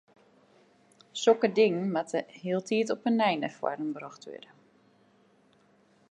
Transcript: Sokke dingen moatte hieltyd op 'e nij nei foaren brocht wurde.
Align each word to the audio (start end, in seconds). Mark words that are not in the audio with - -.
Sokke 1.23 1.49
dingen 1.59 1.91
moatte 1.95 2.21
hieltyd 2.43 2.87
op 2.95 3.01
'e 3.05 3.11
nij 3.19 3.35
nei 3.41 3.51
foaren 3.57 3.91
brocht 3.97 4.23
wurde. 4.29 4.51